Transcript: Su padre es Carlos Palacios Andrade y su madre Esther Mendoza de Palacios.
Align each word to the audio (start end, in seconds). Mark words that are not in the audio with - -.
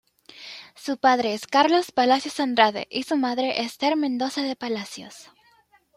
Su 0.73 0.97
padre 0.97 1.35
es 1.35 1.45
Carlos 1.45 1.91
Palacios 1.91 2.39
Andrade 2.39 2.87
y 2.89 3.03
su 3.03 3.17
madre 3.17 3.61
Esther 3.61 3.95
Mendoza 3.97 4.41
de 4.41 4.55
Palacios. 4.55 5.29